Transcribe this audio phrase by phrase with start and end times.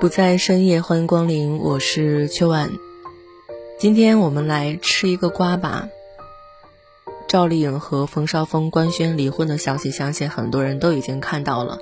[0.00, 2.70] 不在深夜，欢迎光临，我是秋晚。
[3.78, 5.90] 今天我们来吃一个瓜吧。
[7.28, 11.80] 赵丽颖和冯绍峰官宣离婚的消息，相信很多人都已经看到了。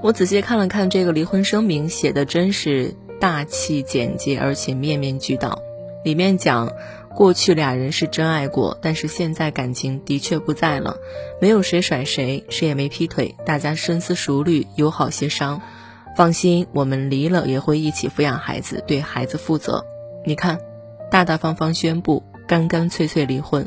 [0.00, 5.60] 我仔细看了看这个离婚声明，写的真是大气简洁，而且面面俱到。
[6.04, 6.72] 里面讲，
[7.16, 10.98] 过去俩人是真爱过，但是现在感情的确不在了，
[11.40, 15.60] 没有谁甩谁，谁也没劈腿，大家深思熟虑，友好协商。
[16.20, 19.86] 放心，我们离了也会一起抚养孩子，对孩子负责。
[20.26, 20.60] 你看，
[21.10, 23.66] 大大方方宣布，干干脆脆离婚，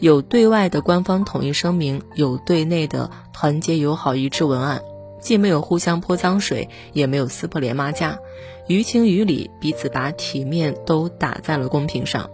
[0.00, 4.82] 有对外的官方统一声明，有对内的团结友好一致文案，
[5.20, 8.18] 既没有互相泼脏水，也没有撕破脸骂架，
[8.66, 12.28] 于情于理，彼此把体面都打在了公屏上。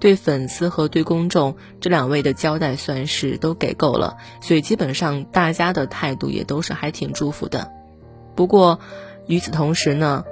[0.00, 7.70] 对粉丝和对公众，这两位的交代算是都给够了，所以基本上大家的态度也都是还挺祝福的。
[8.34, 8.80] 不过，
[9.26, 10.24] 与此同时呢，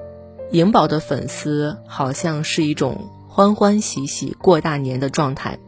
[0.50, 5.58] 颖宝的粉丝好像是一种欢欢喜喜过大年的状态，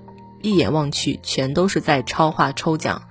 [0.43, 3.03] 一眼望去全都是在超话抽奖，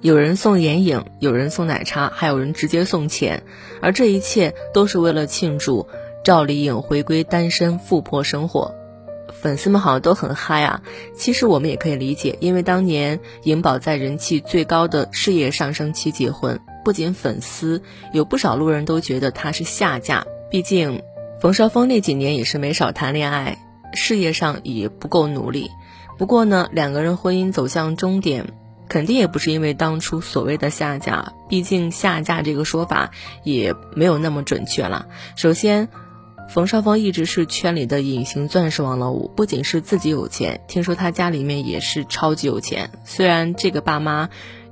[0.00, 3.44] 有人送眼影，有人送奶茶，还有人直接送钱，
[3.80, 5.86] 而这一切都是为了庆祝
[6.24, 8.74] 赵丽颖回归单身富婆生活，
[9.32, 10.82] 粉丝们好像都很嗨啊。
[11.14, 16.58] 其实我们也可以理解，因为当年颖宝在人气最高的事业上升期结婚。
[16.84, 17.82] 不仅粉丝，
[18.12, 20.26] 有不少路人都觉得他是下嫁。
[20.50, 21.02] 毕竟，
[21.40, 23.58] 冯绍峰那几年也是没少谈恋爱，
[23.92, 25.70] 事业上也不够努力。
[26.18, 28.52] 不过呢，两个人婚姻走向终点，
[28.88, 31.32] 肯定也不是因为当初所谓的下嫁。
[31.48, 33.10] 毕竟下嫁这个说法
[33.44, 35.06] 也没有那么准确了。
[35.36, 35.88] 首先，
[36.48, 42.90] 冯绍峰一直是圈里的隐形钻石王老五，不仅是自己有钱，听说他家里面也是超级有钱。
[43.04, 44.28] 虽然这个爸妈。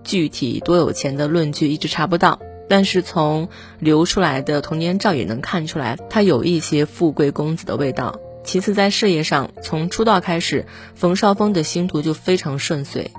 [0.09, 8.19] 具体多有钱的论据一直查不到，但是从流出来的童年照也能看出来，他有一些富贵公子的味道。
[8.43, 13.11] 其次，在事业上，从出道开始，冯绍峰的星途就非常顺遂。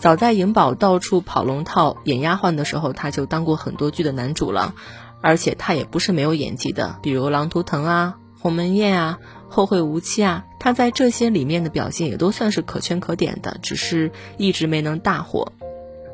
[0.00, 4.74] 早在颖宝到处跑龙套演丫鬟的时候，他就当过很多剧的男主了，
[5.20, 15.52] 而且他也不是没有演技的，比如《狼图腾》啊、《鸿门宴》啊、《后会无期》啊，他在这些里面的表现也都算是可圈可点的，只是一直没能大火。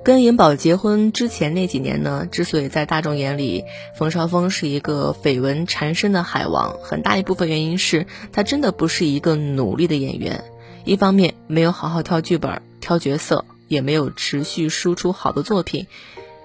[0.09, 10.45] 跟颖宝结婚之前那几年呢，之所以在大众眼里，冯绍峰是一个绯闻缠身的海王，很大一部分原因是他真的不是一个努力的演员。
[10.87, 15.85] 一方面没有好好挑剧本、挑角色，也没有持续输出好的作品；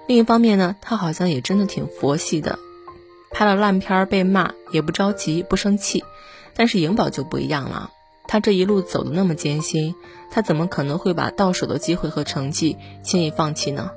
[0.06, 2.58] 另一方面呢，他好像也真的挺佛系的，
[3.30, 6.04] 拍了烂片被骂也不着急、不生气。
[6.54, 7.90] 但是颖宝就不一样了。
[8.34, 9.94] 他这一路走的那么艰辛，
[10.28, 13.92] 他怎么可能会把到手的机会和成绩轻易放弃呢？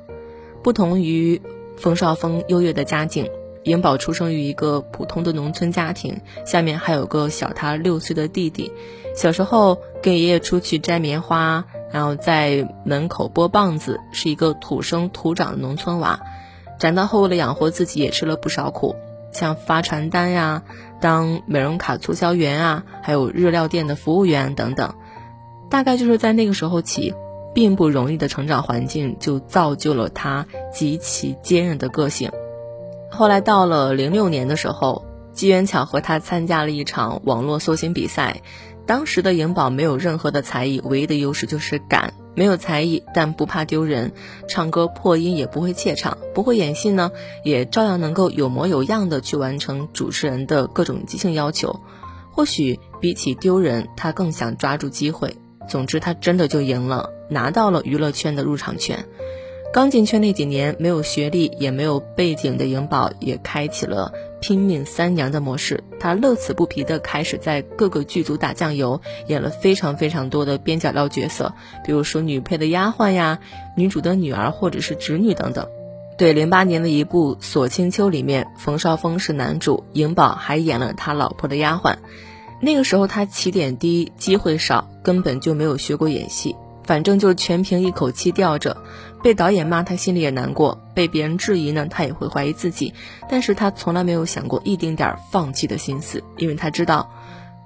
[0.62, 1.42] 不同于
[1.76, 3.28] 冯绍峰优越的家境，
[3.64, 8.72] 颖宝出生于一个普通的农村家庭，下面还有个小他六岁的弟弟。
[9.16, 16.20] 小时候跟爷爷出去摘棉花，然后在门口拨棒子，是一个土生土长的农村娃。
[16.78, 18.96] 长大后为了养活自己，也吃了不少苦。
[19.34, 20.64] 像发传单呀、
[21.00, 24.96] 当美容卡促销员啊，还有日料店的服务员等等，
[25.70, 27.14] 大概就是在那个时候起，
[27.54, 32.32] 并不容易的成长环境就造就了他极其坚韧的个性。
[33.12, 38.42] 后来到了零六年的时候，机缘巧合，他参加了一场网络塑形比赛。
[38.88, 42.14] 当时的颖宝没有任何的才艺，唯一的优势就是敢。
[42.36, 44.14] 没有才艺，但不怕丢人，
[44.48, 47.12] 唱歌破音也不会怯场，不会演戏呢，
[47.44, 51.80] 也照样能够有模有样的去完成主持人的各种即兴要求。
[52.32, 55.36] 或许比起丢人，他更想抓住机会。
[55.68, 59.04] 总之，他真的就赢了，拿到了娱乐圈的入场券。
[59.74, 65.84] 刚进圈那几年，没有学历也没有背景的颖宝也开启了拼命三娘的模式。
[66.00, 71.54] 他乐此不疲地开始在各个剧组打酱油，演了非常非常多的边角料角色，
[71.86, 73.40] 比如说女配的丫鬟呀、
[73.76, 75.68] 女主的女儿或者是侄女等等。
[76.18, 81.98] 对，零八年的一部《锁清秋》里面，冯绍峰是男主，颖宝还演了他老婆的丫鬟。
[82.60, 86.56] 那个时候他起点低，机会少，根本就没有学过演戏。
[86.88, 88.76] 反正就全凭一口气吊着。
[89.22, 92.94] 被导演骂，他心里也难过；被别人质疑呢，他也会怀疑自己。
[93.30, 97.12] 但是他从来没有想过一丁点儿放弃的心思，因为他知道，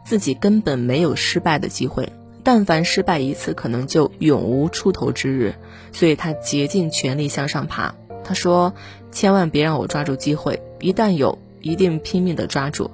[0.03, 2.11] 自己根本没有失败的机会。
[2.43, 5.53] 但凡失败一次，可能就永无出头之日。
[5.91, 7.93] 所以他竭尽全力向上爬。
[8.23, 8.73] 他说
[9.11, 12.89] ：“千万别让我抓住机会，一旦有，一定拼命的抓住。”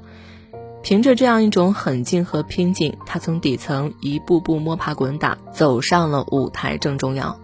[0.87, 7.41] 凭着这样一种狠劲和拼劲，他从底层一步步摸爬滚打，走上了舞台正中央。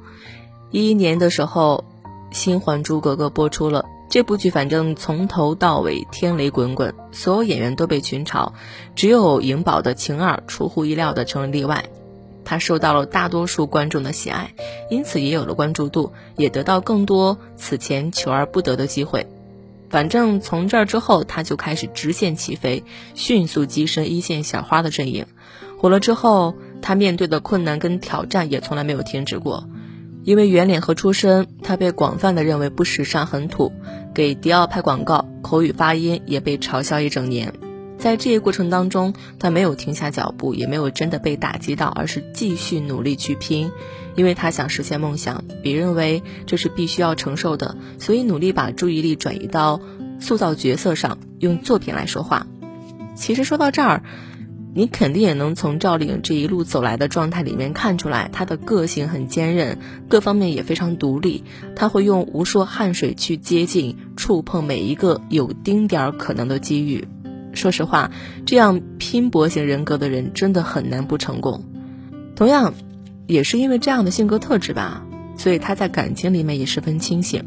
[0.72, 1.84] 一一年的时候，
[2.32, 8.54] 《新还珠格格》播出了这部剧，反正从头到尾天雷滚滚，所有演员都被群嘲，
[8.96, 11.84] 只有颖宝的晴儿出乎意料的成了例外。
[12.46, 14.54] 他受到了大多数观众的喜爱，
[14.90, 19.28] 因此也有了关注度，也得到更多此前求而不得的机会。
[19.94, 25.28] 反正从这儿之后，他就开始直线起飞，迅速跻身一线小花的阵营。
[25.78, 29.70] 火了之后，他面对的困难跟挑战也从来没有停止过。
[30.24, 33.72] 因为圆脸和出身，他被广泛的认为不时尚、很土。
[34.16, 37.54] 给迪奥拍广告，口语发音也被嘲笑一整年。
[38.04, 43.72] 在这一过程当中，他没有停下脚步，也没有真的被打击到，而是继续努力去拼。
[44.16, 49.80] 因为他想实现梦想，别认为这是必须要承受的，所以努力把注意力转移到
[50.20, 52.46] 塑造角色上，用作品来说话。
[53.16, 54.04] 其实说到这儿，
[54.76, 59.80] 你肯定也能从赵丽颖这一路走来的状态里面看出来，她的个性很坚韧，
[60.10, 61.46] 各方面也非常独立。
[61.74, 67.08] 她会用无数汗水去接近、触碰每一个有丁点儿可能的机遇。
[67.54, 68.12] 说实话，
[68.46, 71.64] 这样拼搏型人格的人真的很难不成功。
[72.36, 72.74] 同样。
[73.26, 75.06] 也是因为这样的性格特质吧，
[75.38, 77.42] 所以他在感情里面也十分清醒。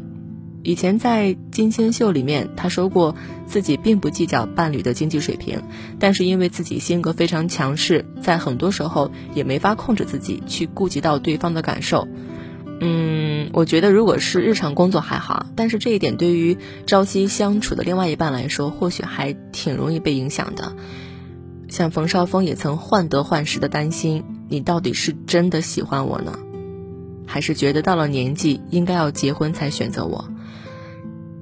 [0.63, 3.15] 以前在《金星秀》里面，他说过
[3.45, 5.61] 自己并不计较伴侣的经济水平，
[5.99, 12.07] 但是因为自己性格非常强势，在很多时候也没法控制自己去顾及到对方的感受。
[12.79, 20.73] 嗯，我觉得如果是日常工作还好，但是这一点对于朝夕相处的另外一半来说，或许还挺容易被影响的。
[21.69, 24.23] 像冯绍峰也曾患得患失的担心。
[24.49, 26.39] 你到底是真的喜欢我呢，
[27.25, 30.29] 还是觉得到了年纪应该要结婚才选择我？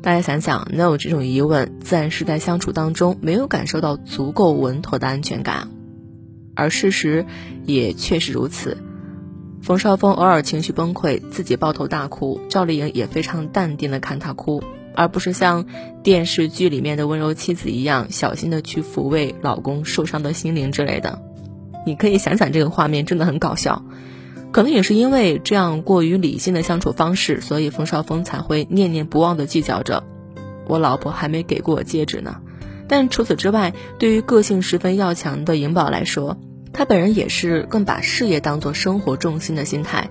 [0.01, 5.69] 大家想想，能有这种疑问，自然是在相处当中没有感受到足够稳妥的安全感。
[6.55, 7.25] 而事实
[7.65, 8.77] 也确实如此。
[9.65, 14.61] 冯绍峰偶尔情绪崩溃，自己抱头大哭，赵丽颖也非常淡定的看他哭，
[14.93, 15.65] 而不是像
[16.03, 21.19] 电视剧里面的温柔妻子一样，小心的去抚慰老公受伤的心灵之类的。
[21.83, 23.83] 你可以想想这个画面，真的很搞笑。
[24.51, 30.03] 可能也是因为这样过于理性的相处方式，所以冯绍峰才会念念不忘的计较着，
[30.67, 32.35] 我老婆还没给过我戒指呢。
[32.87, 36.37] 但除此之外，对于个性十分要强的颖宝来说，
[36.75, 40.09] 他本人也是更把事业当做生活重心的心态，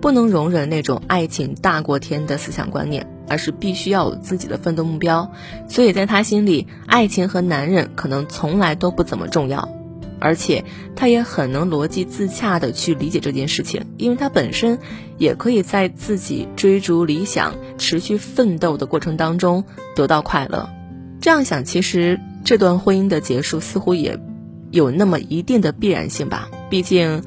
[0.00, 5.30] 不能容忍那种爱情大过天的思想观念，而是必须要有自己的奋斗目标。
[5.68, 9.68] 所以在他心里，爱情和男人可能从来都不怎么重要。
[10.18, 10.64] 而且
[10.96, 14.78] 他也很能逻辑自洽的去理解这件事情，因为他本身
[15.18, 19.62] 也可以在自己追逐理想、持续奋斗的过程当中
[19.94, 20.70] 得到快乐。
[21.20, 24.18] 这样想，其实这段婚姻的结束似乎也
[24.76, 26.48] 有那么一定的必然性吧。
[26.70, 27.22] 毕竟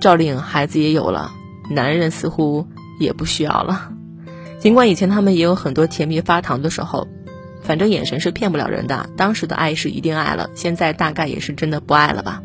[0.00, 1.32] 赵丽颖孩子也有了，
[1.70, 2.66] 男人似乎
[2.98, 3.92] 也不需要了。
[4.58, 7.06] 尽管以前他们也有很多甜蜜发糖的时候。
[7.60, 12.40] 反正眼神是骗不了人的，当时的爱是一定爱了，现在大概也是真的不爱了吧。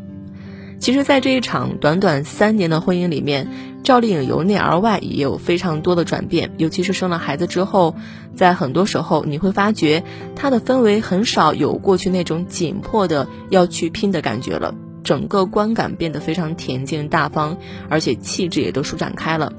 [0.84, 3.48] 其实，在这一场短短三年的婚姻里面，
[3.82, 7.96] 赵丽颖由内而外也有非常多的转变，尤其是生了孩子之后，
[8.34, 10.04] 在很多时候你会发觉
[10.36, 17.56] 她的氛围很少有过去那种紧迫的要去拼的感觉了，整个观感变得非常恬静大方，
[17.88, 19.54] 而且气质也都舒展开了。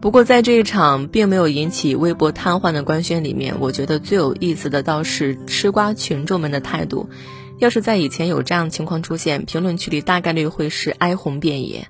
[0.00, 7.08] 不过，在这一场并没有引起微博瘫痪的官宣里面，我觉得最有意思的倒是吃瓜群众们的态度。
[7.58, 11.88] 要是在以前有这样的情况出现，评论区里大概率会是哀鸿遍野。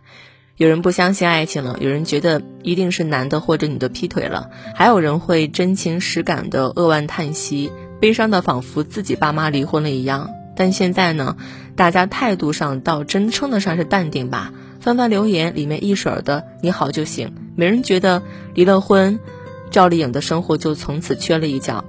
[0.57, 7.71] 有人不相信爱情了，有人觉得一定是男的或者女的劈腿了，还有人会真情实感的扼腕叹息，
[8.01, 10.31] 悲伤的仿佛自己爸妈离婚了一样。
[10.57, 11.37] 但现在呢，
[11.75, 14.53] 大家态度上倒真称得上是淡定吧。
[14.81, 18.23] 翻翻留言，里面一水儿的你好就行，没人觉得
[18.55, 19.19] 离了婚，
[19.71, 21.85] 赵丽颖的生活就从此缺了一角。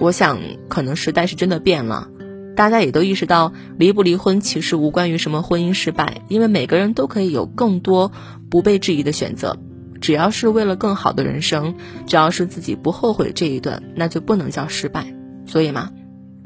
[0.00, 2.08] 我想，可能时代是真的变了，
[2.56, 8.10] 大家也都意识到，离不离婚其实无关于什么婚姻失败，因为每个人都可以有更多
[8.50, 9.58] 不被质疑的选择，
[10.00, 11.74] 只要是为了更好的人生，
[12.06, 15.06] 只要是自己不后悔这一段，那就不能叫失败。
[15.44, 15.90] 所以嘛，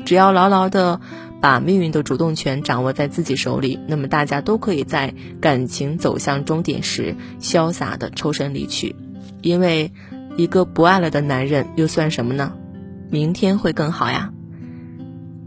[0.05, 1.01] 只要牢牢的
[1.41, 8.97] 把命运的主动权掌握在自己手里，那么大家都可以在感情走向终点时潇洒的抽身离去。
[9.43, 9.93] 因为
[10.37, 12.53] 一个不爱了的男人又算什么呢？
[13.11, 14.33] 明天会更好呀。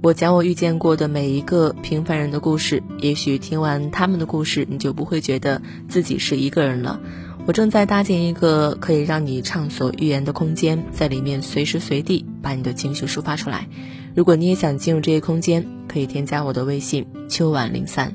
[0.04, 7.00] 我讲我遇见过的每一个平凡人的故事，也许听完他们的故事，你就不会觉得自己是一个人了。
[7.46, 13.70] 我正在搭建一个可以让你畅所欲言的空间，在里面随时随地把你的情绪抒发出来。
[14.14, 18.14] 如果你也想进入这些空间，可以添加我的微信秋晚零三，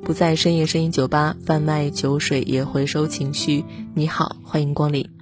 [0.00, 3.62] 不在深夜声音酒吧贩卖酒水，也回收情绪。
[3.92, 5.13] 你好，欢迎光临。